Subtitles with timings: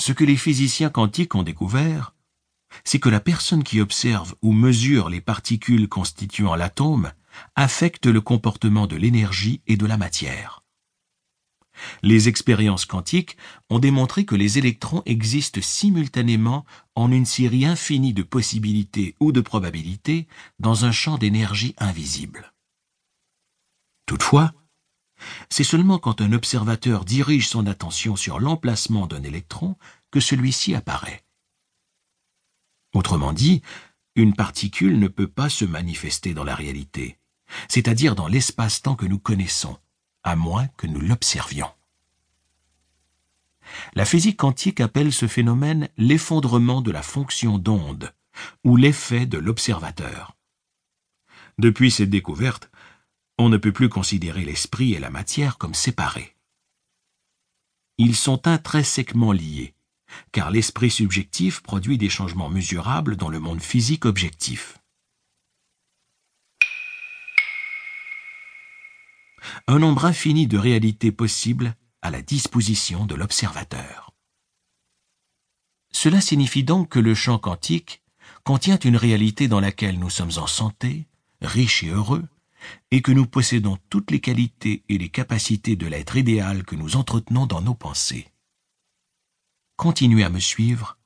[0.00, 2.14] Ce que les physiciens quantiques ont découvert,
[2.84, 7.12] c'est que la personne qui observe ou mesure les particules constituant l'atome
[7.54, 10.64] affecte le comportement de l'énergie et de la matière.
[12.02, 13.36] Les expériences quantiques
[13.68, 19.42] ont démontré que les électrons existent simultanément en une série infinie de possibilités ou de
[19.42, 22.54] probabilités dans un champ d'énergie invisible.
[24.06, 24.54] Toutefois,
[25.48, 29.76] c'est seulement quand un observateur dirige son attention sur l'emplacement d'un électron
[30.10, 31.24] que celui-ci apparaît.
[32.92, 33.62] Autrement dit,
[34.16, 37.18] une particule ne peut pas se manifester dans la réalité,
[37.68, 39.78] c'est-à-dire dans l'espace-temps que nous connaissons,
[40.22, 41.70] à moins que nous l'observions.
[43.94, 48.12] La physique quantique appelle ce phénomène l'effondrement de la fonction d'onde,
[48.64, 50.36] ou l'effet de l'observateur.
[51.58, 52.70] Depuis cette découverte,
[53.40, 56.36] on ne peut plus considérer l'esprit et la matière comme séparés.
[57.96, 59.74] Ils sont intrinsèquement liés,
[60.30, 64.76] car l'esprit subjectif produit des changements mesurables dans le monde physique objectif.
[69.66, 74.12] Un nombre infini de réalités possibles à la disposition de l'observateur.
[75.92, 78.02] Cela signifie donc que le champ quantique
[78.44, 81.06] contient une réalité dans laquelle nous sommes en santé,
[81.40, 82.28] riches et heureux,
[82.90, 86.96] et que nous possédons toutes les qualités et les capacités de l'être idéal que nous
[86.96, 88.28] entretenons dans nos pensées.
[89.76, 90.98] Continuez à me suivre,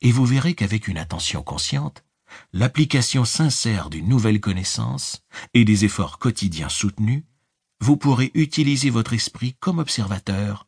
[0.00, 2.04] et vous verrez qu'avec une attention consciente,
[2.52, 5.22] l'application sincère d'une nouvelle connaissance
[5.54, 7.24] et des efforts quotidiens soutenus,
[7.80, 10.66] vous pourrez utiliser votre esprit comme observateur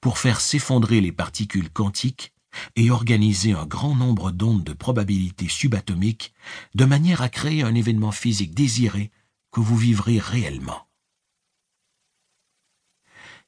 [0.00, 2.32] pour faire s'effondrer les particules quantiques
[2.76, 6.34] et organiser un grand nombre d'ondes de probabilités subatomiques
[6.74, 9.10] de manière à créer un événement physique désiré
[9.50, 10.88] que vous vivrez réellement.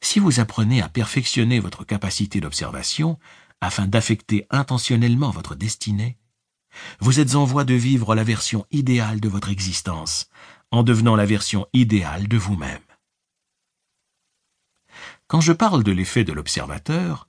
[0.00, 3.18] Si vous apprenez à perfectionner votre capacité d'observation
[3.60, 6.18] afin d'affecter intentionnellement votre destinée,
[7.00, 10.28] vous êtes en voie de vivre la version idéale de votre existence
[10.70, 12.82] en devenant la version idéale de vous-même.
[15.28, 17.28] Quand je parle de l'effet de l'observateur,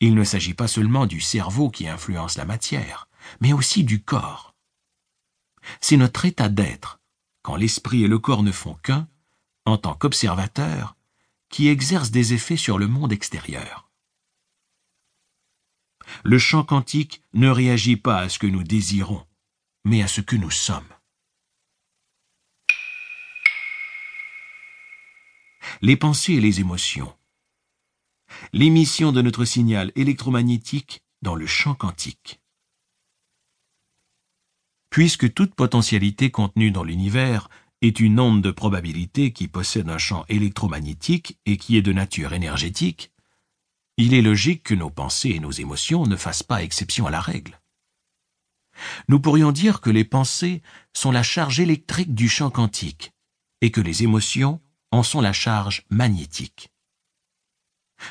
[0.00, 3.08] il ne s'agit pas seulement du cerveau qui influence la matière,
[3.40, 4.54] mais aussi du corps.
[5.80, 7.00] C'est notre état d'être,
[7.44, 9.08] quand l'esprit et le corps ne font qu'un,
[9.64, 10.96] en tant qu'observateur,
[11.50, 13.88] qui exerce des effets sur le monde extérieur.
[16.24, 19.24] Le champ quantique ne réagit pas à ce que nous désirons,
[19.84, 20.82] mais à ce que nous sommes.
[25.80, 27.14] Les pensées et les émotions
[28.52, 32.40] l'émission de notre signal électromagnétique dans le champ quantique.
[34.94, 37.48] Puisque toute potentialité contenue dans l'univers
[37.82, 42.32] est une onde de probabilité qui possède un champ électromagnétique et qui est de nature
[42.32, 43.10] énergétique,
[43.96, 47.20] il est logique que nos pensées et nos émotions ne fassent pas exception à la
[47.20, 47.60] règle.
[49.08, 50.62] Nous pourrions dire que les pensées
[50.92, 53.10] sont la charge électrique du champ quantique
[53.62, 54.60] et que les émotions
[54.92, 56.68] en sont la charge magnétique.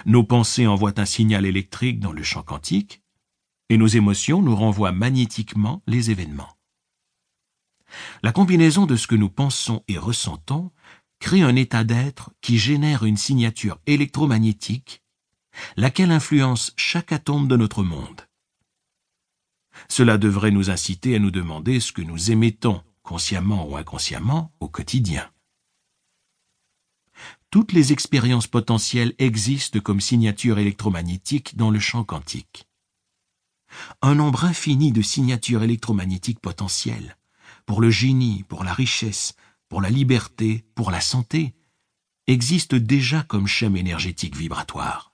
[0.06, 3.02] Nos pensées envoient un signal électrique dans le champ quantique,
[3.70, 6.53] et nos émotions nous renvoient magnétiquement les événements.
[8.22, 10.72] La combinaison de ce que nous pensons et ressentons
[11.20, 15.04] crée un état d'être qui génère une signature électromagnétique,
[15.78, 18.22] laquelle influence chaque atome de notre monde.
[19.90, 24.68] Cela devrait nous inciter à nous demander ce que nous émettons, consciemment ou inconsciemment, au
[24.68, 25.30] quotidien
[27.54, 32.68] toutes les expériences potentielles existent comme signature électromagnétique dans le champ quantique.
[34.02, 37.16] Un nombre infini de signatures électromagnétiques potentielles,
[37.66, 39.36] pour le génie, pour la richesse,
[39.70, 41.54] pour la liberté, pour la santé,
[42.28, 45.14] existent déjà comme schème énergétique vibratoire.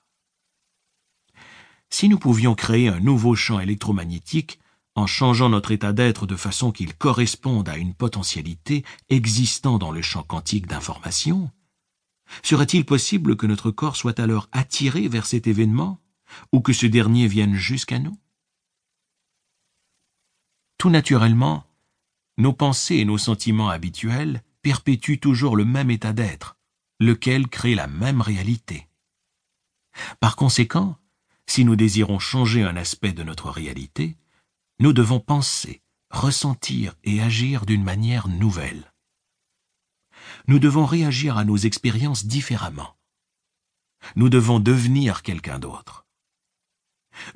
[1.89, 4.59] Si nous pouvions créer un nouveau champ électromagnétique
[4.95, 10.01] en changeant notre état d'être de façon qu'il corresponde à une potentialité existant dans le
[10.01, 11.51] champ quantique d'information,
[12.43, 15.99] Serait-il possible que notre corps soit alors attiré vers cet événement,
[16.51, 18.17] ou que ce dernier vienne jusqu'à nous?
[20.77, 21.65] Tout naturellement,
[22.39, 26.57] nos pensées et nos sentiments habituels perpétuent toujours le même état d'être,
[26.99, 28.87] lequel crée la même réalité.
[30.19, 30.97] Par conséquent,
[31.45, 34.17] si nous désirons changer un aspect de notre réalité,
[34.79, 38.89] nous devons penser, ressentir et agir d'une manière nouvelle
[40.47, 42.97] nous devons réagir à nos expériences différemment.
[44.15, 46.05] Nous devons devenir quelqu'un d'autre.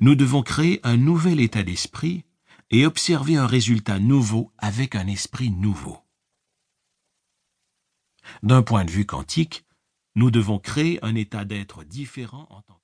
[0.00, 2.24] Nous devons créer un nouvel état d'esprit
[2.74, 5.96] et observer un résultat nouveau avec un esprit nouveau.
[8.42, 9.64] D'un point de vue quantique,
[10.16, 12.72] nous devons créer un état d'être différent en tant